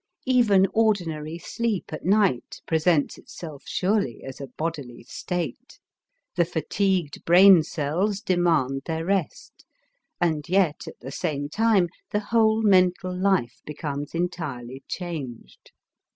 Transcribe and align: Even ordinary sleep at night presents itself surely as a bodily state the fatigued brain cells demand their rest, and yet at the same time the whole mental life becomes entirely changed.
Even 0.25 0.65
ordinary 0.73 1.37
sleep 1.37 1.93
at 1.93 2.03
night 2.03 2.59
presents 2.65 3.19
itself 3.19 3.65
surely 3.67 4.23
as 4.23 4.41
a 4.41 4.47
bodily 4.57 5.03
state 5.03 5.77
the 6.35 6.43
fatigued 6.43 7.23
brain 7.23 7.61
cells 7.61 8.19
demand 8.19 8.81
their 8.87 9.05
rest, 9.05 9.63
and 10.19 10.49
yet 10.49 10.87
at 10.87 10.99
the 11.01 11.11
same 11.11 11.49
time 11.49 11.87
the 12.09 12.19
whole 12.19 12.63
mental 12.63 13.15
life 13.15 13.59
becomes 13.63 14.15
entirely 14.15 14.81
changed. 14.87 15.71